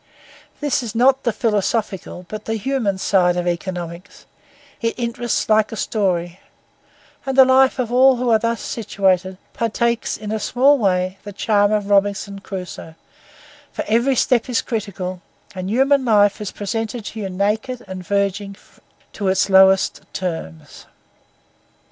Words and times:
This 0.61 0.81
is 0.81 0.95
not 0.95 1.21
the 1.21 1.31
philosophical, 1.31 2.25
but 2.27 2.45
the 2.45 2.55
human 2.55 2.97
side 2.97 3.37
of 3.37 3.47
economics; 3.47 4.25
it 4.81 4.97
interests 4.97 5.47
like 5.47 5.71
a 5.71 5.75
story; 5.75 6.39
and 7.23 7.37
the 7.37 7.45
life 7.45 7.79
all 7.79 8.15
who 8.15 8.31
are 8.31 8.39
thus 8.39 8.61
situated 8.61 9.37
partakes 9.53 10.17
in 10.17 10.31
a 10.31 10.39
small 10.39 10.79
way 10.79 11.19
the 11.23 11.31
charm 11.31 11.71
of 11.71 11.91
Robinson 11.91 12.39
Crusoe; 12.39 12.95
for 13.71 13.85
every 13.87 14.15
step 14.15 14.49
is 14.49 14.63
critical 14.63 15.21
and 15.53 15.69
human 15.69 16.03
life 16.03 16.41
is 16.41 16.49
presented 16.51 17.05
to 17.05 17.19
you 17.19 17.29
naked 17.29 17.85
and 17.87 18.03
verging 18.03 18.55
to 19.13 19.27
its 19.27 19.51
lowest 19.51 20.01
terms. 20.13 20.87